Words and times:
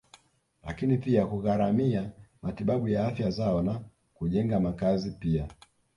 Lakini 0.63 0.97
pia 0.97 1.25
kugharimia 1.25 2.11
matibabu 2.41 2.87
ya 2.87 3.07
afya 3.07 3.29
zao 3.29 3.61
na 3.61 3.81
kujenga 4.13 4.59
makazi 4.59 5.11
pia 5.11 5.47